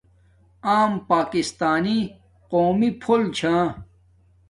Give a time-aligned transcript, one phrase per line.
[0.77, 1.99] آم پاکستانی
[2.49, 3.55] قومی فول چھا